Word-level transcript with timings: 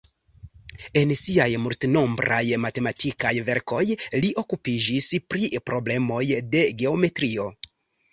En 0.99 1.11
siaj 1.17 1.45
multnombraj 1.65 2.39
matematikaj 2.63 3.33
verkoj 3.49 3.81
li 4.23 4.31
okupiĝis 4.43 5.11
pri 5.35 5.51
problemoj 5.71 6.23
de 6.57 6.65
geometrio. 6.81 7.47